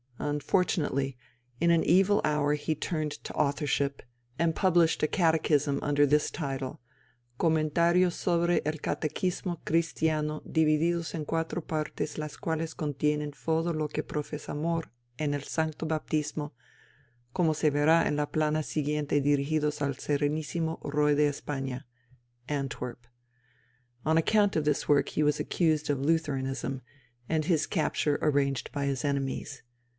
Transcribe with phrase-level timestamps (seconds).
[0.17, 1.17] Unfortunately
[1.59, 4.01] in an evil hour he turned to authorship,
[4.37, 6.79] and published a catechism under this title:
[7.39, 14.91] _Commentarios sobre el Catequismo Cristiano divididos en quatro partes las quales contienen fodo loque professamor
[15.19, 16.53] en el sancto baptismo,
[17.33, 21.83] como se vera en la plana seguiente dirigidos al serenissimo Roy de España_
[22.47, 23.05] (Antwerp).
[24.05, 26.81] On account of this work he was accused of Lutheranism,
[27.27, 29.63] and his capture arranged by his enemies.